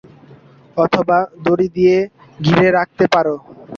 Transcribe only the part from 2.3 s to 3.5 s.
ঘিরে রাখতে পারো।